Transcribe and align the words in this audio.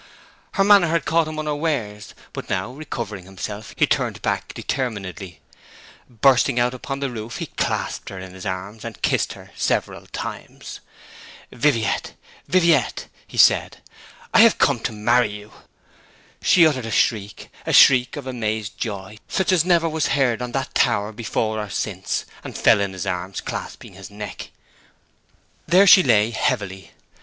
Her 0.53 0.63
manner 0.63 0.87
had 0.87 1.05
caught 1.05 1.27
him 1.27 1.37
unawares; 1.37 2.15
but 2.33 2.49
now 2.49 2.71
recovering 2.71 3.25
himself 3.25 3.75
he 3.77 3.85
turned 3.85 4.19
back 4.23 4.51
determinedly. 4.55 5.41
Bursting 6.09 6.59
out 6.59 6.73
upon 6.73 7.01
the 7.01 7.11
roof 7.11 7.37
he 7.37 7.45
clasped 7.45 8.09
her 8.09 8.17
in 8.17 8.33
his 8.33 8.43
arms, 8.43 8.83
and 8.83 8.99
kissed 9.03 9.33
her 9.33 9.51
several 9.55 10.07
times. 10.07 10.79
'Viviette, 11.51 12.13
Viviette,' 12.47 13.09
he 13.27 13.37
said, 13.37 13.83
'I 14.33 14.39
have 14.39 14.57
come 14.57 14.79
to 14.79 14.91
marry 14.91 15.29
you!' 15.29 15.53
She 16.41 16.65
uttered 16.65 16.87
a 16.87 16.91
shriek 16.91 17.51
a 17.67 17.71
shriek 17.71 18.17
of 18.17 18.25
amazed 18.25 18.79
joy 18.79 19.19
such 19.27 19.51
as 19.51 19.63
never 19.63 19.87
was 19.87 20.07
heard 20.17 20.41
on 20.41 20.51
that 20.53 20.73
tower 20.73 21.11
before 21.11 21.59
or 21.59 21.69
since 21.69 22.25
and 22.43 22.57
fell 22.57 22.81
in 22.81 22.93
his 22.93 23.05
arms, 23.05 23.39
clasping 23.39 23.93
his 23.93 24.09
neck. 24.09 24.49
There 25.67 25.85
she 25.85 26.01
lay 26.01 26.31
heavily. 26.31 26.89